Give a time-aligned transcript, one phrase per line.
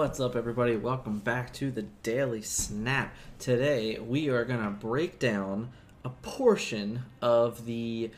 [0.00, 0.76] What's up, everybody?
[0.76, 3.14] Welcome back to the Daily Snap.
[3.38, 5.72] Today, we are going to break down
[6.04, 8.10] a portion of the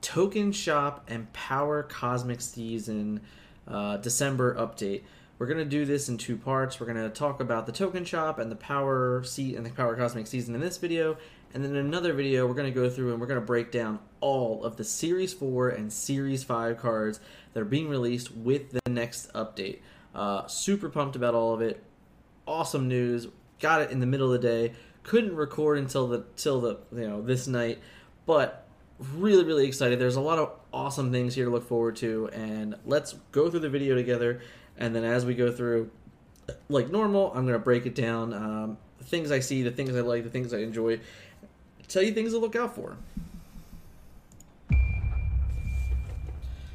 [0.00, 3.20] Token Shop and Power Cosmic Season
[3.66, 5.02] uh, December update.
[5.38, 6.80] We're to do this in two parts.
[6.80, 10.26] We're to talk about the Token Shop and the Power Seat and the Power Cosmic
[10.26, 11.16] Season in this video,
[11.54, 14.64] and then in another video, we're to go through and we're to break down all
[14.64, 17.20] of the Series 4 and Series 5 cards
[17.52, 19.78] that are being released with the next update.
[20.14, 21.82] Uh, super pumped about all of it.
[22.46, 23.28] Awesome news.
[23.60, 24.74] Got it in the middle of the day.
[25.04, 27.78] Couldn't record until the till the you know this night,
[28.26, 28.67] but
[29.14, 29.98] really really excited.
[29.98, 33.60] There's a lot of awesome things here to look forward to, and let's go through
[33.60, 34.40] the video together.
[34.76, 35.90] And then as we go through,
[36.68, 38.32] like normal, I'm gonna break it down.
[38.32, 41.00] Um, the things I see, the things I like, the things I enjoy.
[41.88, 42.96] Tell you things to look out for.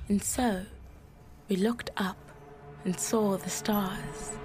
[0.09, 0.63] And so,
[1.49, 2.17] we looked up
[2.83, 4.37] and saw the stars,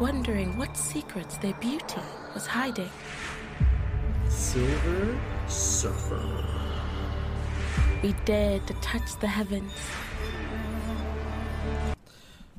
[0.00, 2.00] wondering what secrets their beauty
[2.34, 2.90] was hiding.
[4.30, 6.44] Silver Surfer.
[8.02, 9.72] We dared to touch the heavens,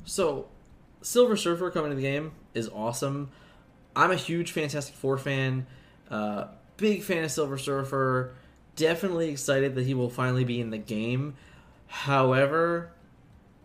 [0.04, 0.48] So,
[1.00, 3.30] Silver Surfer coming to the game is awesome.
[3.96, 5.66] I'm a huge Fantastic Four fan.
[6.10, 8.34] Uh, big fan of Silver Surfer.
[8.76, 11.34] Definitely excited that he will finally be in the game.
[11.86, 12.92] However,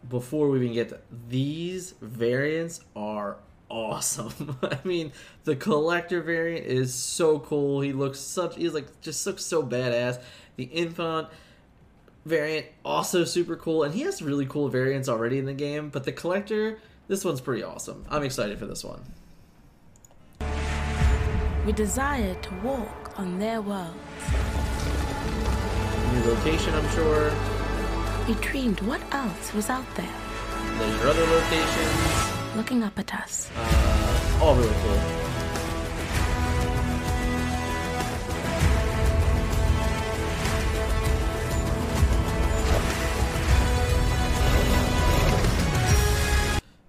[0.08, 3.38] before we even get to these variants are
[3.70, 4.58] awesome.
[4.64, 5.12] I mean,
[5.44, 7.82] the collector variant is so cool.
[7.82, 10.22] He looks such he's like just looks so badass.
[10.56, 11.30] The infant
[12.26, 16.04] variant also super cool and he has really cool variants already in the game, but
[16.04, 18.06] the collector this one's pretty awesome.
[18.10, 19.02] I'm excited for this one.
[21.66, 23.94] we desired to walk on their world.
[26.14, 27.34] New location, I'm sure.
[28.28, 30.14] We dreamed what else was out there,
[30.78, 32.37] There's your other locations.
[32.58, 33.50] Looking up at us.
[33.56, 35.28] Uh, all really cool.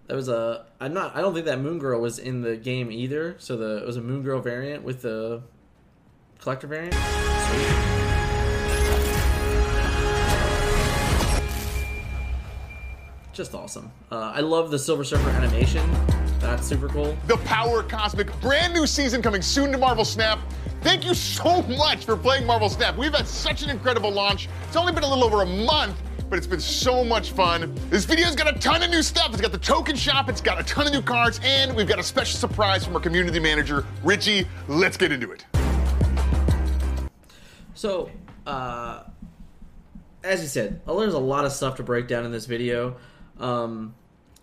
[0.07, 0.65] That was a.
[0.81, 1.15] I'm not.
[1.15, 3.37] I don't think that Moon Girl was in the game either.
[3.39, 5.43] So the it was a Moon Girl variant with the
[6.41, 6.95] collector variant.
[6.95, 8.08] Sweet.
[13.39, 13.93] Just awesome.
[14.11, 15.89] Uh, I love the Silver Surfer animation.
[16.41, 17.17] That's super cool.
[17.29, 20.41] The Power Cosmic, brand new season coming soon to Marvel Snap.
[20.81, 22.97] Thank you so much for playing Marvel Snap.
[22.97, 24.49] We've had such an incredible launch.
[24.67, 27.73] It's only been a little over a month, but it's been so much fun.
[27.91, 29.31] This video's got a ton of new stuff.
[29.31, 32.01] It's got the token shop, it's got a ton of new cards, and we've got
[32.01, 34.49] a special surprise from our community manager, Richie.
[34.67, 35.47] Let's get into it.
[37.75, 38.11] So,
[38.45, 39.05] uh,
[40.25, 42.97] as you said, there's a lot of stuff to break down in this video.
[43.41, 43.95] Um,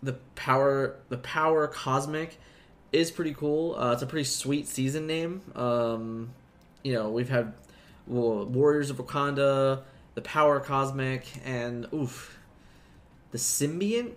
[0.01, 2.37] the power, the power cosmic,
[2.91, 3.75] is pretty cool.
[3.75, 5.41] Uh, it's a pretty sweet season name.
[5.55, 6.31] Um,
[6.83, 7.53] you know, we've had
[8.07, 9.81] well, Warriors of Wakanda,
[10.13, 12.37] the power cosmic, and oof,
[13.31, 14.13] the symbiont.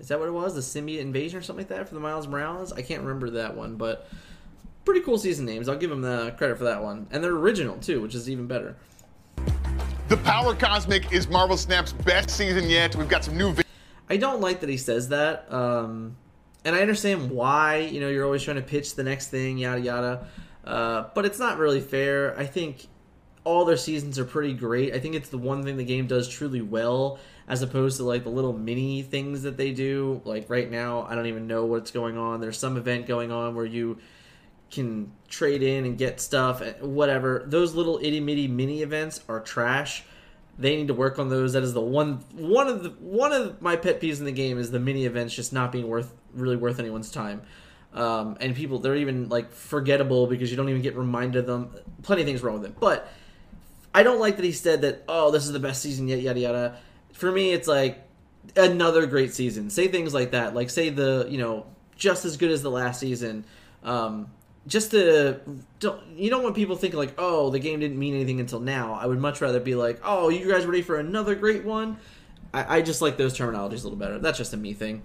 [0.00, 0.54] Is that what it was?
[0.54, 2.72] The symbiote invasion or something like that for the Miles Morales?
[2.72, 4.08] I can't remember that one, but
[4.86, 5.68] pretty cool season names.
[5.68, 8.46] I'll give them the credit for that one, and they're original too, which is even
[8.46, 8.76] better.
[10.08, 12.96] The Power Cosmic is Marvel Snap's best season yet.
[12.96, 13.52] We've got some new
[14.10, 16.16] I don't like that he says that, um,
[16.64, 17.76] and I understand why.
[17.76, 20.26] You know, you're always trying to pitch the next thing, yada yada,
[20.64, 22.36] uh, but it's not really fair.
[22.36, 22.88] I think
[23.44, 24.92] all their seasons are pretty great.
[24.92, 27.18] I think it's the one thing the game does truly well,
[27.48, 30.20] as opposed to like the little mini things that they do.
[30.24, 32.40] Like right now, I don't even know what's going on.
[32.40, 33.98] There's some event going on where you
[34.70, 37.44] can trade in and get stuff, eh, whatever.
[37.46, 40.04] Those little itty bitty mini events are trash.
[40.60, 41.54] They need to work on those.
[41.54, 44.58] That is the one one of the one of my pet peeves in the game
[44.58, 47.42] is the mini events just not being worth really worth anyone's time.
[47.92, 51.70] Um, and people they're even like forgettable because you don't even get reminded of them.
[52.02, 53.10] Plenty of things wrong with it, but
[53.94, 55.04] I don't like that he said that.
[55.08, 56.20] Oh, this is the best season yet.
[56.20, 56.76] Yada yada.
[57.12, 58.06] For me, it's like
[58.56, 59.70] another great season.
[59.70, 60.54] Say things like that.
[60.54, 61.66] Like say the you know
[61.96, 63.44] just as good as the last season.
[63.82, 64.28] Um,
[64.66, 65.40] just to
[65.78, 68.94] don't you don't want people thinking like oh the game didn't mean anything until now.
[68.94, 71.96] I would much rather be like oh you guys ready for another great one.
[72.52, 74.18] I, I just like those terminologies a little better.
[74.18, 75.02] That's just a me thing.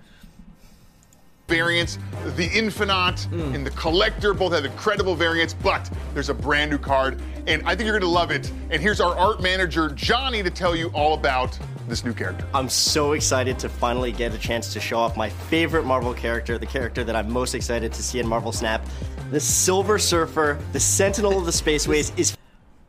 [1.47, 1.99] variants.
[2.35, 3.53] The Infinite mm.
[3.53, 7.75] and the Collector both have incredible variants, but there's a brand new card, and I
[7.75, 8.51] think you're gonna love it.
[8.71, 11.57] And here's our art manager, Johnny, to tell you all about
[11.87, 12.47] this new character.
[12.53, 16.57] I'm so excited to finally get a chance to show off my favorite Marvel character,
[16.57, 18.83] the character that I'm most excited to see in Marvel Snap.
[19.31, 22.37] The Silver Surfer, the Sentinel of the Spaceways, is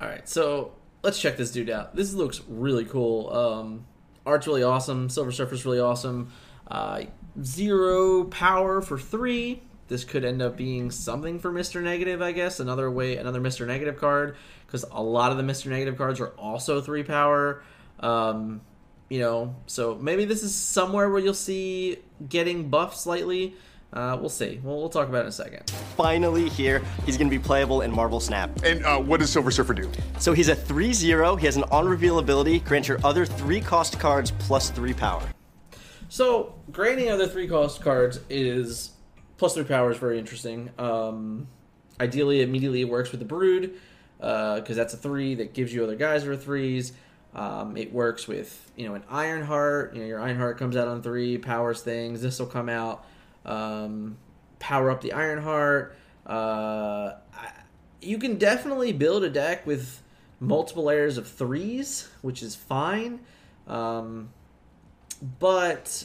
[0.00, 0.72] All right, so
[1.02, 1.96] let's check this dude out.
[1.96, 3.32] This looks really cool.
[3.32, 3.86] Um,
[4.26, 5.08] art's really awesome.
[5.08, 6.30] Silver Surfer's really awesome.
[6.70, 7.04] Uh,
[7.42, 9.62] zero power for three.
[9.88, 12.60] This could end up being something for Mister Negative, I guess.
[12.60, 14.36] Another way, another Mister Negative card,
[14.66, 17.62] because a lot of the Mister Negative cards are also three power.
[18.00, 18.60] Um,
[19.08, 21.96] you know, so maybe this is somewhere where you'll see
[22.28, 23.54] getting buffed slightly.
[23.96, 24.60] Uh, we'll see.
[24.62, 25.70] We'll, we'll talk about it in a second.
[25.96, 26.82] finally here.
[27.06, 28.50] He's going to be playable in Marvel Snap.
[28.62, 29.90] And uh, what does Silver Surfer do?
[30.18, 31.36] So he's a 3 0.
[31.36, 35.22] He has an on reveal ability, grant your other three cost cards plus 3 power.
[36.08, 38.90] So, granting other three cost cards is
[39.38, 40.70] plus three power is very interesting.
[40.78, 41.48] Um,
[41.98, 43.74] ideally, immediately it works with the Brood
[44.18, 46.92] because that's a three that gives you other guys that are threes.
[47.34, 49.94] Um, it works with you know an Ironheart.
[49.94, 52.22] You know your Ironheart comes out on three, powers things.
[52.22, 53.04] This will come out,
[53.46, 54.18] um,
[54.58, 55.96] power up the Ironheart.
[56.26, 57.12] Uh,
[58.02, 60.02] you can definitely build a deck with
[60.38, 63.20] multiple layers of threes, which is fine.
[63.66, 64.30] Um,
[65.38, 66.04] but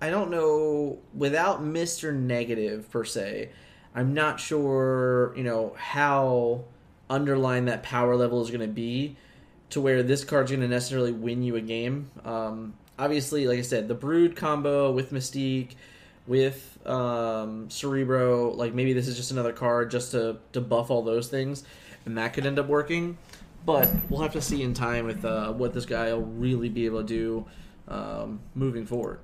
[0.00, 2.14] I don't know without Mr.
[2.14, 3.50] Negative per se.
[3.94, 6.64] I'm not sure, you know, how
[7.08, 9.16] underlying that power level is going to be
[9.70, 12.10] to where this card's going to necessarily win you a game.
[12.24, 15.74] Um, obviously, like I said, the Brood combo with Mystique,
[16.26, 21.02] with um, Cerebro, like maybe this is just another card just to, to buff all
[21.02, 21.64] those things,
[22.06, 23.18] and that could end up working.
[23.66, 26.84] But we'll have to see in time with uh, what this guy will really be
[26.86, 27.46] able to do
[27.88, 29.20] um, moving forward.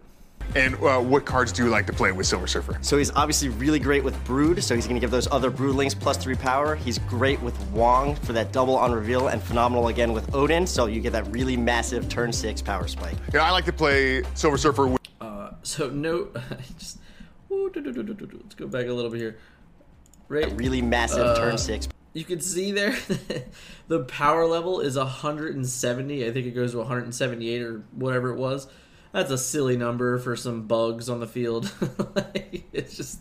[0.56, 2.78] And uh, what cards do you like to play with Silver Surfer?
[2.80, 5.98] So he's obviously really great with Brood, so he's going to give those other Broodlings
[5.98, 6.74] plus 3 power.
[6.74, 10.86] He's great with Wong for that double on reveal, and phenomenal again with Odin, so
[10.86, 13.16] you get that really massive turn 6 power spike.
[13.32, 14.99] Yeah, I like to play Silver Surfer with
[15.62, 16.28] So no,
[16.78, 16.98] just
[17.50, 18.40] ooh, do, do, do, do, do, do.
[18.42, 19.38] let's go back a little bit here.
[20.28, 22.96] Right, Really massive uh, turn 6 you can see there
[23.88, 26.26] the power level is 170.
[26.26, 28.66] I think it goes to 178 or whatever it was.
[29.12, 31.72] That's a silly number for some bugs on the field.
[32.14, 33.20] Like, it's just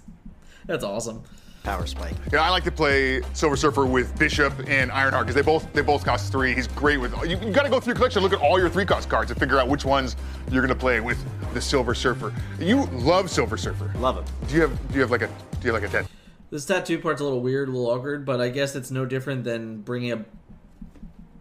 [0.66, 1.24] that's awesome.
[1.64, 2.16] power spike.
[2.32, 5.82] Yeah, I like to play Silver Surfer with Bishop and Ironheart because they both they
[5.82, 6.56] both cost three.
[6.56, 7.14] He's great with.
[7.24, 9.30] You, you got to go through your collection, look at all your three cost cards,
[9.30, 10.16] and figure out which ones
[10.52, 11.24] you're going to play with
[11.54, 12.34] the Silver Surfer.
[12.60, 13.92] You love Silver Surfer.
[13.98, 14.26] Love him.
[14.48, 15.34] Do you have do you have like a do
[15.68, 16.10] you have like a tattoo?
[16.52, 19.44] This tattoo part's a little weird, a little awkward, but I guess it's no different
[19.44, 20.26] than bringing a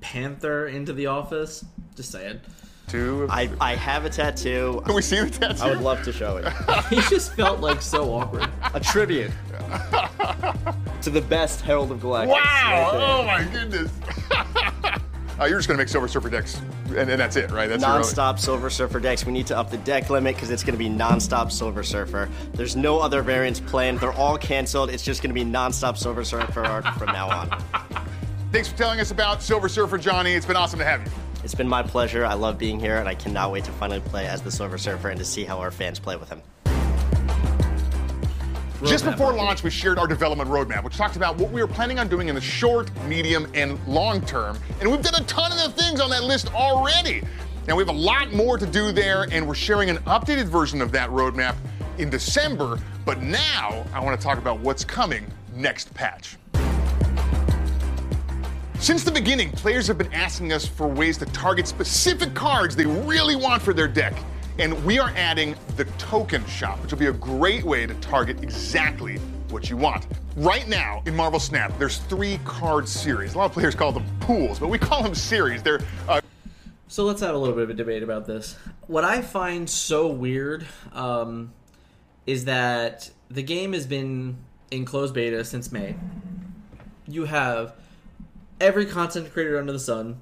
[0.01, 1.65] panther into the office.
[1.97, 2.41] Just saying.
[2.89, 3.23] two?
[3.25, 4.83] of- I, I have a tattoo.
[4.85, 5.63] Can we see the tattoo?
[5.63, 6.47] I would love to show it.
[6.91, 8.49] He just felt like so awkward.
[8.75, 9.31] A tribute
[11.03, 12.29] to the best Herald of Galactus.
[12.29, 12.37] Wow!
[12.37, 13.91] right oh my goodness.
[15.41, 17.69] Uh, you're just gonna make Silver Surfer decks, and, and that's it, right?
[17.69, 19.25] That's Non-stop Silver Surfer decks.
[19.25, 22.29] We need to up the deck limit because it's going to be non-stop Silver Surfer.
[22.55, 24.01] There's no other variants planned.
[24.01, 24.91] They're all canceled.
[24.91, 27.63] It's just going to be non-stop Silver Surfer from now on.
[28.53, 30.33] Thanks for telling us about Silver Surfer, Johnny.
[30.33, 31.13] It's been awesome to have you.
[31.45, 32.25] It's been my pleasure.
[32.25, 35.11] I love being here, and I cannot wait to finally play as the Silver Surfer
[35.11, 36.43] and to see how our fans play with him.
[38.85, 41.99] Just before launch, we shared our development roadmap, which talked about what we were planning
[41.99, 44.57] on doing in the short, medium, and long term.
[44.81, 47.25] And we've done a ton of the things on that list already.
[47.67, 50.81] Now, we have a lot more to do there, and we're sharing an updated version
[50.81, 51.57] of that roadmap
[51.99, 52.79] in December.
[53.05, 56.37] But now, I want to talk about what's coming next patch.
[58.79, 62.87] Since the beginning, players have been asking us for ways to target specific cards they
[62.87, 64.15] really want for their deck.
[64.59, 68.43] And we are adding the token shop, which will be a great way to target
[68.43, 69.19] exactly
[69.51, 70.07] what you want.
[70.37, 73.35] Right now, in Marvel Snap, there's three card series.
[73.35, 75.63] A lot of players call them pools, but we call them series.
[75.63, 76.21] They're uh,
[76.89, 78.57] So let's have a little bit of a debate about this.
[78.87, 81.53] What I find so weird um,
[82.27, 84.39] is that the game has been
[84.71, 85.95] in closed beta since May.
[87.07, 87.75] You have
[88.61, 90.21] every content creator under the sun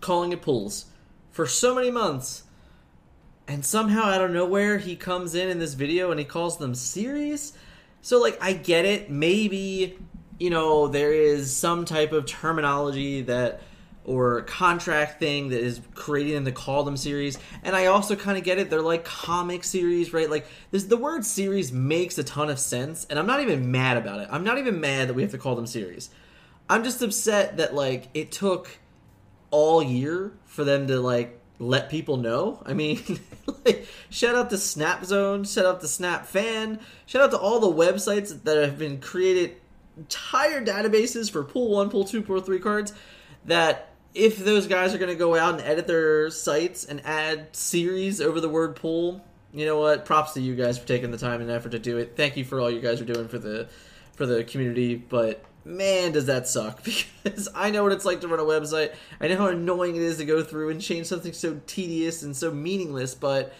[0.00, 0.86] calling it pools
[1.30, 2.44] for so many months.
[3.48, 6.74] And somehow out of nowhere he comes in in this video and he calls them
[6.74, 7.54] series.
[8.02, 9.98] So like I get it, maybe
[10.38, 13.62] you know there is some type of terminology that
[14.04, 17.38] or contract thing that is creating them to call them series.
[17.62, 18.70] And I also kind of get it.
[18.70, 20.30] They're like comic series, right?
[20.30, 23.98] Like this, the word series makes a ton of sense, and I'm not even mad
[23.98, 24.28] about it.
[24.30, 26.08] I'm not even mad that we have to call them series.
[26.70, 28.78] I'm just upset that like it took
[29.50, 32.62] all year for them to like let people know.
[32.64, 33.02] I mean,
[33.64, 35.44] like, Shout out to Snap Zone.
[35.44, 36.80] Shout out to Snap Fan.
[37.06, 39.56] Shout out to all the websites that have been created
[39.96, 42.94] entire databases for Pool One, Pool Two, Pool Three cards.
[43.44, 47.54] That if those guys are going to go out and edit their sites and add
[47.54, 49.22] series over the word pool,
[49.52, 50.04] you know what?
[50.06, 52.14] Props to you guys for taking the time and effort to do it.
[52.16, 53.68] Thank you for all you guys are doing for the
[54.14, 54.96] for the community.
[54.96, 56.82] But man, does that suck
[57.22, 58.94] because I know what it's like to run a website.
[59.20, 62.36] I know how annoying it is to go through and change something so tedious and
[62.36, 63.14] so meaningless.
[63.14, 63.52] But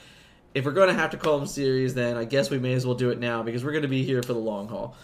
[0.55, 2.87] if we're going to have to call them series, then I guess we may as
[2.87, 4.97] well do it now because we're going to be here for the long haul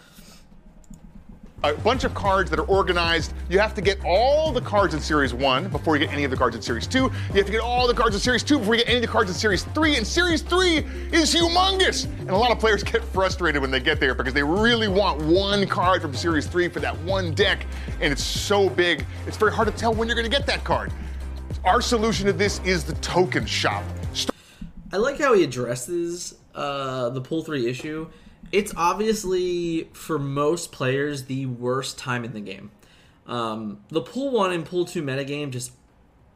[1.64, 3.32] a bunch of cards that are organized.
[3.48, 6.30] You have to get all the cards in Series 1 before you get any of
[6.30, 6.98] the cards in Series 2.
[6.98, 9.02] You have to get all the cards in Series 2 before you get any of
[9.02, 9.96] the cards in Series 3.
[9.96, 10.76] And Series 3
[11.12, 12.04] is humongous!
[12.04, 15.22] And a lot of players get frustrated when they get there because they really want
[15.22, 17.66] one card from Series 3 for that one deck.
[18.00, 20.64] And it's so big, it's very hard to tell when you're going to get that
[20.64, 20.92] card.
[21.64, 23.84] Our solution to this is the token shop.
[24.92, 28.06] I like how he addresses uh, the pool 3 issue
[28.54, 32.70] it's obviously for most players the worst time in the game.
[33.26, 35.72] Um, the pool one and pool two metagame just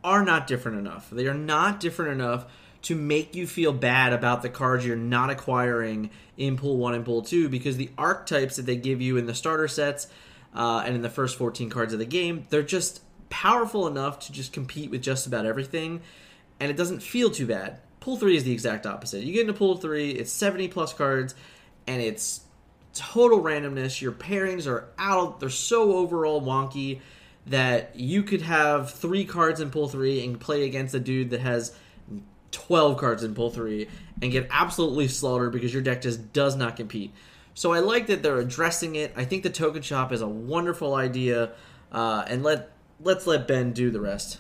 [0.03, 1.09] are not different enough.
[1.11, 2.47] They are not different enough
[2.83, 7.05] to make you feel bad about the cards you're not acquiring in pool one and
[7.05, 10.09] pool two because the archetypes that they give you in the starter sets
[10.57, 14.33] uh, and in the first 14 cards of the game, they're just powerful enough to
[14.33, 16.01] just compete with just about everything,
[16.59, 17.79] and it doesn't feel too bad.
[18.01, 19.23] Pool three is the exact opposite.
[19.23, 21.37] You get into pool three, it's 70 plus cards
[21.89, 22.43] and it's
[22.95, 24.01] total randomness.
[24.01, 27.01] Your pairings are out; they're so overall wonky
[27.47, 31.41] that you could have three cards in pool three and play against a dude that
[31.41, 31.75] has
[32.51, 33.89] 12 cards in pool three
[34.21, 37.13] and get absolutely slaughtered because your deck just does not compete.
[37.55, 39.13] So I like that they're addressing it.
[39.17, 41.53] I think the token shop is a wonderful idea,
[41.91, 44.39] uh, and let let's let Ben do the rest.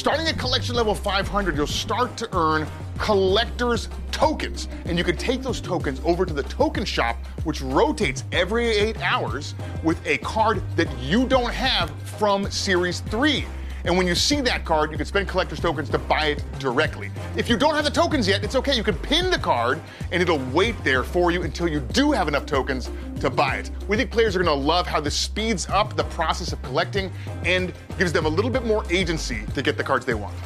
[0.00, 4.68] Starting at collection level 500, you'll start to earn collector's tokens.
[4.84, 8.96] And you can take those tokens over to the token shop, which rotates every eight
[9.02, 13.44] hours with a card that you don't have from Series 3.
[13.88, 17.10] And when you see that card, you can spend collector's tokens to buy it directly.
[17.38, 18.76] If you don't have the tokens yet, it's okay.
[18.76, 19.80] You can pin the card
[20.12, 22.90] and it'll wait there for you until you do have enough tokens
[23.20, 23.70] to buy it.
[23.88, 27.10] We think players are going to love how this speeds up the process of collecting
[27.46, 30.36] and gives them a little bit more agency to get the cards they want.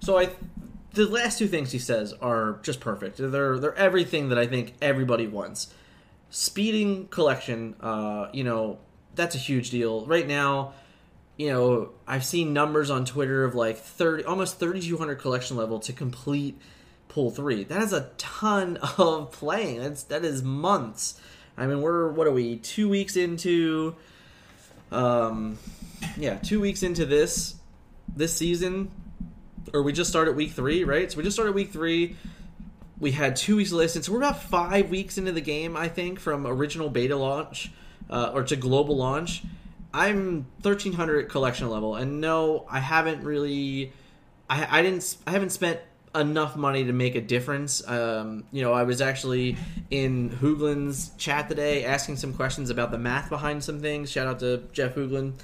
[0.00, 0.30] So I
[0.94, 3.18] the last two things he says are just perfect.
[3.18, 5.72] They're they're everything that I think everybody wants.
[6.30, 8.80] Speeding collection, uh, you know,
[9.14, 10.04] that's a huge deal.
[10.04, 10.72] Right now,
[11.40, 15.92] you know, I've seen numbers on Twitter of like 30 almost 3200 collection level to
[15.94, 16.60] complete
[17.08, 17.64] pool 3.
[17.64, 19.80] That is a ton of playing.
[19.80, 21.18] That's that is months.
[21.56, 22.56] I mean, we're what are we?
[22.56, 23.96] 2 weeks into
[24.92, 25.58] um
[26.18, 27.54] yeah, 2 weeks into this
[28.14, 28.90] this season
[29.72, 31.10] or we just started week 3, right?
[31.10, 32.16] So we just started week 3
[32.98, 35.88] we had two weeks of listed, so we're about five weeks into the game, I
[35.88, 37.72] think, from original beta launch
[38.10, 39.42] uh, or to global launch,
[39.92, 43.92] I'm 1300 collection level, and no, I haven't really,
[44.48, 45.80] I, I didn't, I haven't spent
[46.14, 47.86] enough money to make a difference.
[47.86, 49.56] Um, you know, I was actually
[49.90, 54.10] in Hoogland's chat today asking some questions about the math behind some things.
[54.10, 55.34] Shout out to Jeff Hoogland.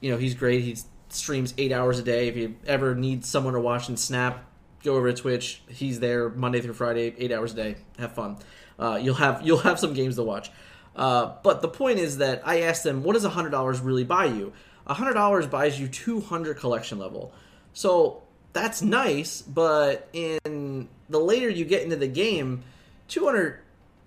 [0.00, 0.62] You know, he's great.
[0.62, 0.76] He
[1.08, 2.28] streams eight hours a day.
[2.28, 4.44] If you ever need someone to watch and snap,
[4.82, 5.62] go over to Twitch.
[5.68, 7.76] He's there Monday through Friday, eight hours a day.
[7.98, 8.36] Have fun.
[8.78, 10.50] Uh, you'll have you'll have some games to watch.
[10.96, 14.52] Uh, but the point is that I asked them, what does $100 really buy you?
[14.88, 17.32] $100 buys you 200 collection level.
[17.72, 18.22] So
[18.52, 22.62] that's nice, but in the later you get into the game,
[23.08, 23.60] 200,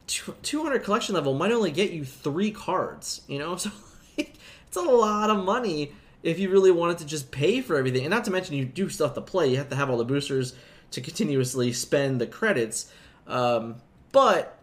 [0.08, 3.58] 200 collection level might only get you three cards, you know?
[3.68, 3.72] So
[4.68, 8.02] it's a lot of money if you really wanted to just pay for everything.
[8.02, 9.48] And not to mention, you do stuff to play.
[9.50, 10.54] You have to have all the boosters
[10.92, 12.92] to continuously spend the credits.
[13.28, 13.76] Um,
[14.12, 14.57] but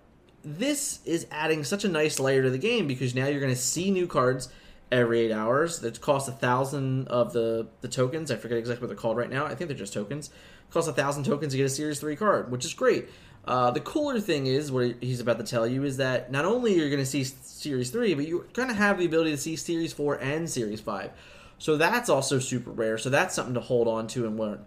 [0.45, 3.61] this is adding such a nice layer to the game because now you're going to
[3.61, 4.49] see new cards
[4.93, 8.31] every eight hours that cost a thousand of the the tokens.
[8.31, 9.47] I forget exactly what they're called right now.
[9.47, 10.29] I think they're just tokens.
[10.29, 13.09] It costs a thousand tokens to get a Series Three card, which is great.
[13.47, 16.75] Uh, the cooler thing is what he's about to tell you is that not only
[16.75, 19.57] you're going to see Series Three, but you're going to have the ability to see
[19.57, 21.11] Series Four and Series Five.
[21.59, 22.99] So that's also super rare.
[22.99, 24.65] So that's something to hold on to and learn.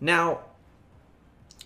[0.00, 0.40] Now,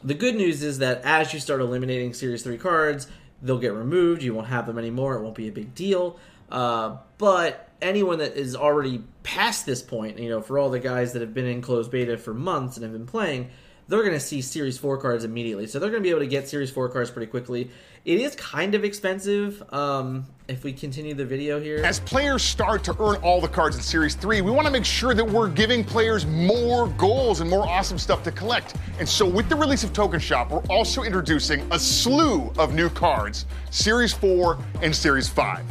[0.02, 3.06] the good news is that as you start eliminating Series 3 cards,
[3.44, 4.22] they'll get removed.
[4.22, 5.14] You won't have them anymore.
[5.14, 6.18] It won't be a big deal.
[6.50, 11.12] Uh, but anyone that is already past this point, you know, for all the guys
[11.12, 13.50] that have been in closed beta for months and have been playing,
[13.88, 15.67] they're going to see Series 4 cards immediately.
[15.67, 17.71] So they're going to be able to get Series 4 cards pretty quickly.
[18.05, 21.83] It is kind of expensive um, if we continue the video here.
[21.85, 24.85] As players start to earn all the cards in Series 3, we want to make
[24.85, 28.75] sure that we're giving players more goals and more awesome stuff to collect.
[28.99, 32.91] And so, with the release of Token Shop, we're also introducing a slew of new
[32.91, 35.64] cards Series 4 and Series 5.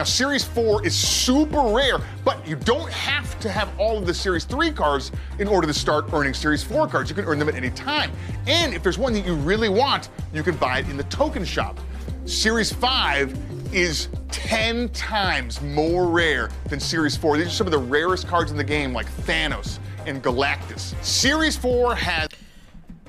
[0.00, 4.14] Now, Series 4 is super rare, but you don't have to have all of the
[4.14, 7.10] Series 3 cards in order to start earning Series 4 cards.
[7.10, 8.10] You can earn them at any time.
[8.46, 11.44] And if there's one that you really want, you can buy it in the token
[11.44, 11.78] shop.
[12.24, 17.36] Series 5 is 10 times more rare than Series 4.
[17.36, 20.94] These are some of the rarest cards in the game, like Thanos and Galactus.
[21.04, 22.28] Series 4 has.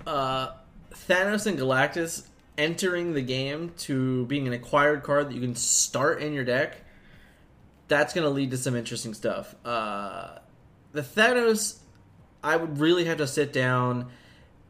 [0.05, 0.55] Uh,
[1.07, 2.23] Thanos and Galactus
[2.61, 6.77] entering the game to being an acquired card that you can start in your deck,
[7.87, 9.55] that's going to lead to some interesting stuff.
[9.65, 10.37] Uh,
[10.93, 11.79] the Thanos,
[12.43, 14.11] I would really have to sit down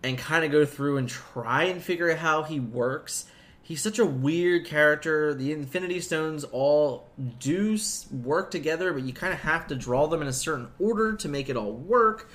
[0.01, 3.25] and kind of go through and try and figure out how he works.
[3.62, 5.33] He's such a weird character.
[5.33, 7.77] The Infinity Stones all do
[8.12, 11.27] work together, but you kind of have to draw them in a certain order to
[11.27, 12.29] make it all work.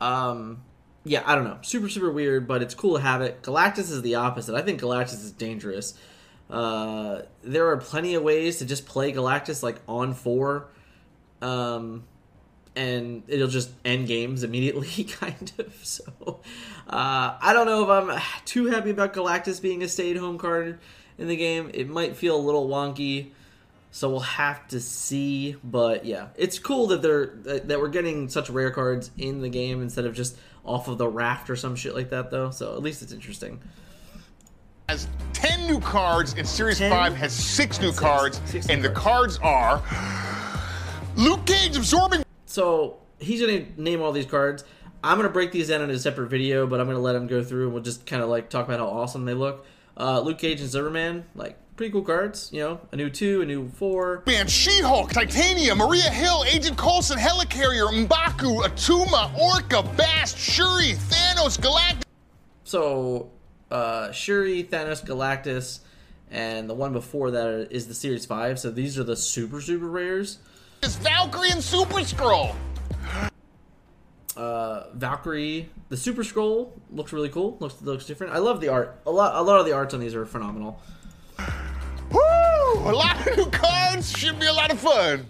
[0.00, 0.62] Um,
[1.08, 1.58] yeah, I don't know.
[1.62, 3.42] Super, super weird, but it's cool to have it.
[3.42, 4.54] Galactus is the opposite.
[4.54, 5.94] I think Galactus is dangerous.
[6.50, 10.68] Uh, there are plenty of ways to just play Galactus like on four,
[11.40, 12.04] um,
[12.76, 15.74] and it'll just end games immediately, kind of.
[15.82, 16.40] So,
[16.88, 20.78] uh, I don't know if I'm too happy about Galactus being a stay-at-home card
[21.16, 21.70] in the game.
[21.72, 23.30] It might feel a little wonky,
[23.90, 25.56] so we'll have to see.
[25.64, 29.82] But yeah, it's cool that they're that we're getting such rare cards in the game
[29.82, 30.36] instead of just
[30.68, 32.50] off of the raft or some shit like that, though.
[32.50, 33.60] So at least it's interesting.
[34.88, 36.90] Has 10 new cards, and Series 10?
[36.90, 39.82] 5 has 6 new six, cards, six and the cards are
[41.16, 42.22] Luke Cage absorbing.
[42.46, 44.64] So he's going to name all these cards.
[45.02, 47.14] I'm going to break these down in a separate video, but I'm going to let
[47.14, 49.66] him go through and we'll just kind of like talk about how awesome they look.
[49.96, 52.50] Uh, Luke Cage and Zimmerman, like pretty cool cards.
[52.52, 54.24] You know, a new two, a new four.
[54.26, 62.02] Man, She-Hulk, Titania, Maria Hill, Agent Coulson, Helicarrier, Mbaku, Attuma, Orka, Bast, Shuri, Thanos, Galactus.
[62.64, 63.30] So,
[63.70, 65.78] uh, Shuri, Thanos, Galactus,
[66.30, 68.58] and the one before that is the Series 5.
[68.58, 70.38] So these are the super, super rares.
[70.82, 72.54] It's Valkyrie and Super Skrull.
[74.36, 77.56] Uh, Valkyrie, the Super Skrull looks really cool.
[77.58, 78.32] Looks looks different.
[78.32, 79.00] I love the art.
[79.06, 80.80] A lot a lot of the arts on these are phenomenal.
[82.76, 84.16] A lot of new cards.
[84.16, 85.26] Should be a lot of fun.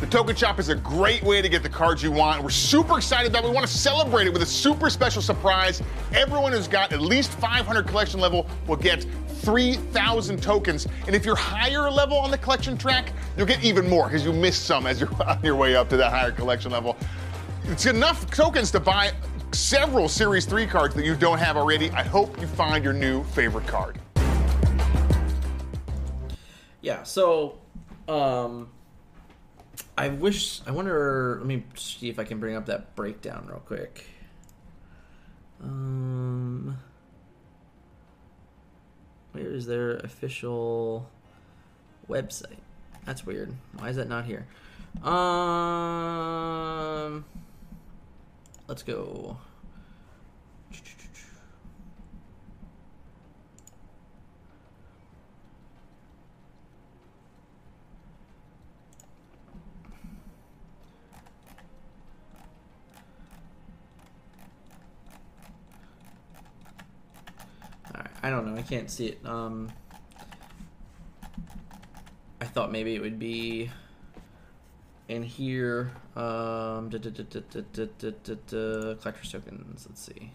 [0.00, 2.42] The Token Shop is a great way to get the cards you want.
[2.42, 5.82] We're super excited that we want to celebrate it with a super special surprise.
[6.14, 9.04] Everyone who's got at least 500 collection level will get
[9.40, 10.86] 3,000 tokens.
[11.06, 14.32] And if you're higher level on the collection track, you'll get even more because you
[14.32, 16.96] missed some as you're on your way up to that higher collection level.
[17.64, 19.12] It's enough tokens to buy
[19.52, 21.90] several Series 3 cards that you don't have already.
[21.90, 23.99] I hope you find your new favorite card
[26.82, 27.58] yeah, so
[28.08, 28.68] um
[29.96, 33.60] I wish I wonder let me see if I can bring up that breakdown real
[33.60, 34.04] quick.
[35.62, 36.78] Um
[39.32, 41.08] where is their official
[42.08, 42.56] website?
[43.04, 43.54] That's weird.
[43.78, 44.46] Why is that not here?
[45.04, 45.24] Um
[48.66, 49.36] let's go.
[68.22, 68.56] I don't know.
[68.58, 69.18] I can't see it.
[69.24, 69.68] Um,
[72.40, 73.68] I thought maybe it would be
[75.08, 75.90] in here.
[76.14, 76.88] Um,
[79.00, 79.86] collector's tokens.
[79.88, 80.32] Let's see.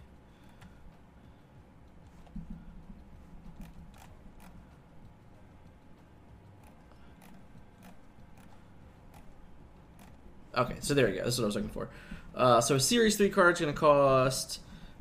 [10.58, 11.24] Okay, so there we go.
[11.24, 11.90] This is what I was looking for.
[12.36, 14.60] Uh, so a series three card is going to cost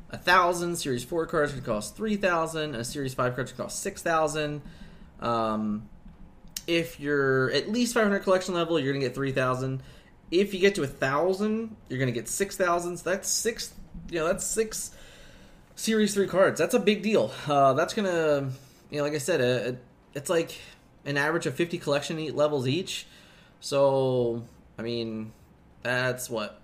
[0.09, 0.75] a thousand.
[0.75, 4.61] Series four cards could cost three thousand, a series five cards could cost six thousand.
[5.19, 5.89] Um,
[6.67, 9.83] if you're at least 500 collection level, you're gonna get three thousand.
[10.31, 12.97] If you get to a thousand, you're gonna get six thousand.
[12.97, 13.73] So that's six.
[14.09, 14.91] You know, that's six
[15.75, 16.59] series three cards.
[16.59, 17.31] That's a big deal.
[17.47, 18.49] Uh, that's gonna,
[18.89, 19.77] you know, like I said, uh,
[20.13, 20.59] it's like
[21.05, 23.05] an average of 50 collection levels each.
[23.59, 24.43] So,
[24.77, 25.33] I mean,
[25.83, 26.61] that's what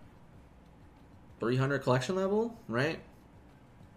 [1.39, 2.99] 300 collection level, right?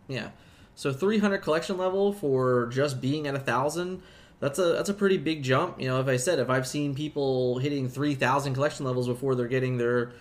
[0.09, 0.31] Yeah.
[0.75, 4.03] So 300 collection level for just being at a thousand.
[4.40, 5.81] That's a that's a pretty big jump.
[5.81, 9.47] You know, if I said if I've seen people hitting 3,000 collection levels before they're
[9.47, 10.12] getting their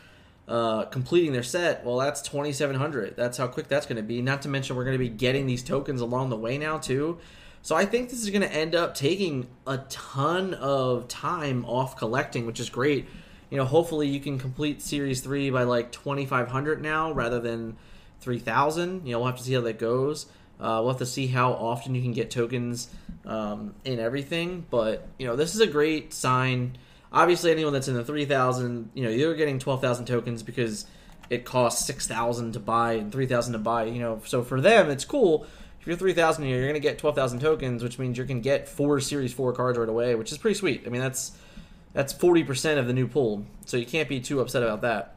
[0.48, 3.16] uh, completing their set, well, that's 2,700.
[3.16, 4.22] That's how quick that's going to be.
[4.22, 7.18] Not to mention, we're going to be getting these tokens along the way now, too.
[7.62, 11.96] So I think this is going to end up taking a ton of time off
[11.96, 13.08] collecting, which is great.
[13.50, 17.78] You know, hopefully you can complete Series 3 by like 2,500 now rather than
[18.24, 19.06] 3,000.
[19.06, 20.26] You know, we'll have to see how that goes.
[20.60, 22.88] Uh, we'll have to see how often you can get tokens
[23.26, 24.66] um, in everything.
[24.70, 26.78] But, you know, this is a great sign
[27.14, 30.86] obviously anyone that's in the 3000 you know you're getting 12000 tokens because
[31.30, 35.06] it costs 6000 to buy and 3000 to buy you know so for them it's
[35.06, 35.46] cool
[35.80, 39.00] if you're 3000 you're going to get 12000 tokens which means you can get four
[39.00, 41.34] series 4 cards right away which is pretty sweet i mean that's
[41.94, 45.16] that's 40% of the new pool so you can't be too upset about that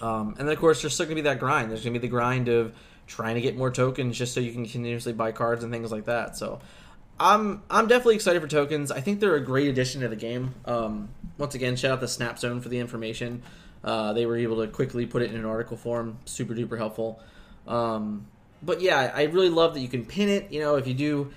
[0.00, 2.00] um, and then of course there's still going to be that grind there's going to
[2.00, 2.74] be the grind of
[3.06, 6.06] trying to get more tokens just so you can continuously buy cards and things like
[6.06, 6.60] that so
[7.18, 8.90] I'm I'm definitely excited for tokens.
[8.90, 10.54] I think they're a great addition to the game.
[10.66, 13.42] Um, once again, shout out to Snap Zone for the information.
[13.82, 16.18] Uh, they were able to quickly put it in an article form.
[16.24, 17.20] Super duper helpful.
[17.66, 18.26] Um,
[18.62, 20.50] but yeah, I really love that you can pin it.
[20.50, 21.32] You know, if you do,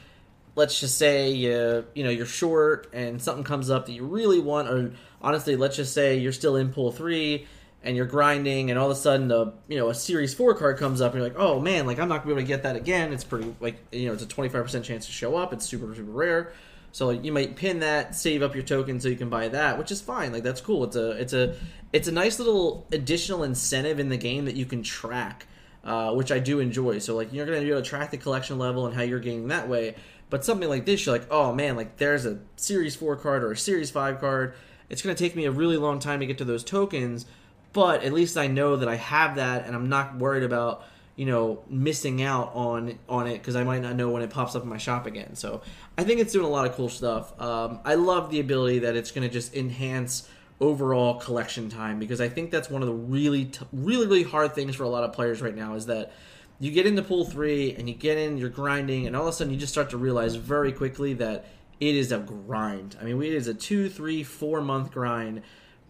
[0.55, 4.39] let's just say you you know you're short and something comes up that you really
[4.39, 4.91] want, or
[5.21, 7.47] honestly, let's just say you're still in pool three
[7.83, 10.77] and you're grinding, and all of a sudden a you know a series four card
[10.77, 12.63] comes up, and you're like, oh man, like I'm not gonna be able to get
[12.63, 13.13] that again.
[13.13, 15.53] It's pretty like you know it's a 25 percent chance to show up.
[15.53, 16.53] It's super super rare.
[16.91, 19.77] So like you might pin that, save up your token so you can buy that,
[19.77, 20.33] which is fine.
[20.33, 20.83] Like that's cool.
[20.85, 21.55] It's a it's a
[21.93, 25.47] it's a nice little additional incentive in the game that you can track,
[25.83, 26.99] uh, which I do enjoy.
[26.99, 29.49] So like you're gonna be able to track the collection level and how you're gaining
[29.49, 29.95] that way.
[30.29, 33.51] But something like this, you're like, oh man, like there's a series four card or
[33.51, 34.53] a series five card.
[34.89, 37.25] It's gonna take me a really long time to get to those tokens
[37.73, 40.83] but at least I know that I have that, and I'm not worried about
[41.15, 44.55] you know missing out on on it because I might not know when it pops
[44.55, 45.35] up in my shop again.
[45.35, 45.61] So
[45.97, 47.39] I think it's doing a lot of cool stuff.
[47.41, 50.29] Um, I love the ability that it's going to just enhance
[50.61, 54.55] overall collection time because I think that's one of the really t- really really hard
[54.55, 56.11] things for a lot of players right now is that
[56.59, 59.33] you get into pool three and you get in, you're grinding, and all of a
[59.33, 61.45] sudden you just start to realize very quickly that
[61.79, 62.97] it is a grind.
[62.99, 65.41] I mean, it is a two, three, four month grind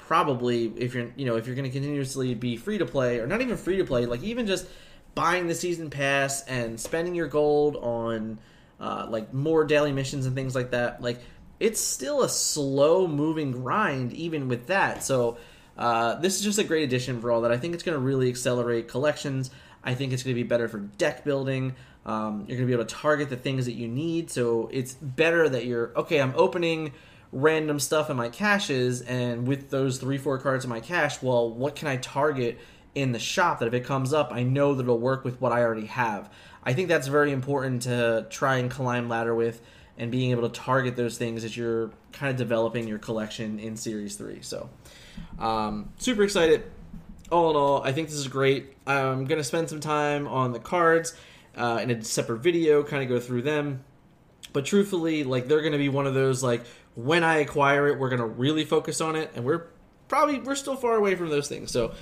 [0.09, 3.27] probably if you're you know if you're going to continuously be free to play or
[3.27, 4.65] not even free to play like even just
[5.13, 8.39] buying the season pass and spending your gold on
[8.79, 11.21] uh, like more daily missions and things like that like
[11.59, 15.03] it's still a slow moving grind even with that.
[15.03, 15.37] So
[15.77, 17.51] uh, this is just a great addition for all that.
[17.51, 19.51] I think it's going to really accelerate collections.
[19.83, 21.75] I think it's going to be better for deck building.
[22.05, 24.31] Um, you're going to be able to target the things that you need.
[24.31, 26.93] So it's better that you're okay i'm opening
[27.31, 31.49] random stuff in my caches, and with those three, four cards in my cache, well,
[31.49, 32.59] what can I target
[32.95, 35.51] in the shop that if it comes up, I know that it'll work with what
[35.51, 36.29] I already have.
[36.63, 39.61] I think that's very important to try and climb ladder with
[39.97, 43.75] and being able to target those things as you're kind of developing your collection in
[43.75, 44.41] Series 3.
[44.41, 44.69] So,
[45.37, 46.63] um, super excited.
[47.31, 48.75] All in all, I think this is great.
[48.87, 51.15] I'm going to spend some time on the cards
[51.55, 53.83] uh, in a separate video, kind of go through them.
[54.51, 56.63] But truthfully, like, they're going to be one of those, like,
[57.03, 59.67] when I acquire it, we're going to really focus on it, and we're
[60.07, 61.71] probably we're still far away from those things.
[61.71, 61.93] So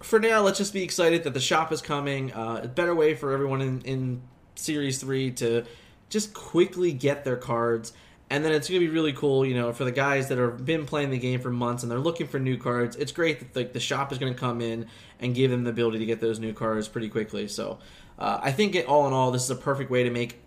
[0.00, 2.32] for now, let's just be excited that the shop is coming.
[2.32, 4.22] Uh, a better way for everyone in, in
[4.54, 5.64] Series Three to
[6.08, 7.92] just quickly get their cards.
[8.30, 10.64] And then it's going to be really cool, you know, for the guys that have
[10.64, 12.96] been playing the game for months and they're looking for new cards.
[12.96, 14.86] It's great that the, the shop is going to come in
[15.20, 17.48] and give them the ability to get those new cards pretty quickly.
[17.48, 17.78] So
[18.18, 20.40] uh, I think, it, all in all, this is a perfect way to make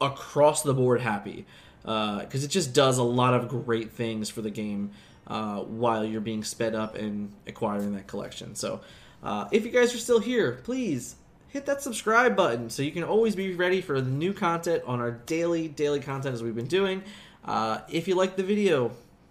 [0.00, 1.46] across the board happy
[1.86, 4.90] because uh, it just does a lot of great things for the game
[5.28, 8.56] uh, while you're being sped up and acquiring that collection.
[8.56, 8.80] So,
[9.22, 11.14] uh, if you guys are still here, please
[11.48, 15.00] hit that subscribe button so you can always be ready for the new content on
[15.00, 17.04] our daily daily content as we've been doing.
[17.44, 18.90] Uh, if you like the video,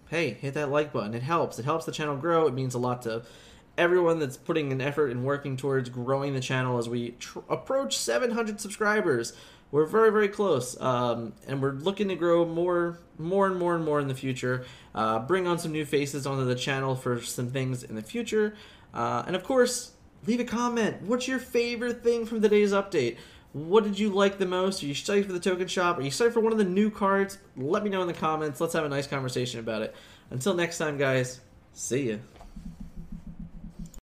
[0.09, 1.13] hey, hit that like button.
[1.13, 1.59] It helps.
[1.59, 2.47] It helps the channel grow.
[2.47, 3.23] It means a lot to
[3.77, 7.97] everyone that's putting an effort and working towards growing the channel as we tr- approach
[7.97, 9.33] 700 subscribers
[9.75, 13.83] we're very very close um, and we're looking to grow more more and more and
[13.83, 14.65] more in the future.
[14.93, 18.55] Uh, bring on some new faces onto the channel for some things in the future.
[18.93, 19.91] Uh, and of course
[20.25, 21.01] leave a comment.
[21.01, 23.17] What's your favorite thing from today's update?
[23.51, 24.81] What did you like the most?
[24.81, 25.97] Are you excited for the token shop?
[25.97, 27.37] Are you excited for one of the new cards?
[27.57, 28.61] Let me know in the comments.
[28.61, 29.93] Let's have a nice conversation about it.
[30.29, 31.41] Until next time guys
[31.73, 32.17] see ya